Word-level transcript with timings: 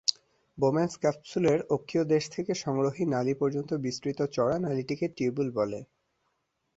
Bowman's 0.57 0.93
ক্যাপসুলের 0.97 1.59
অক্ষীয়দেশ 1.69 2.23
থেকে 2.29 2.51
সংগ্রহী 2.55 3.03
নালী 3.05 3.33
পর্যন্ত 3.33 3.71
বিস্তৃত 3.85 4.19
চওড়া 4.35 4.57
নালীটিকে 4.59 5.05
টিউব্যুল 5.17 5.49
বলে। 5.51 5.79